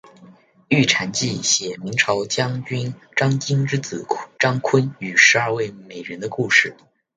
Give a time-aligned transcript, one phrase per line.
[0.67, 4.07] 玉蟾记写明朝将军张经之子
[4.39, 6.75] 张昆与十二位美人的故事。